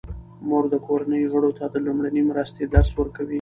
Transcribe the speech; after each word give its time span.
مور 0.47 0.63
د 0.73 0.75
کورنۍ 0.87 1.23
غړو 1.31 1.51
ته 1.57 1.65
د 1.73 1.75
لومړنۍ 1.85 2.21
مرستې 2.31 2.63
درس 2.73 2.89
ورکوي. 2.99 3.29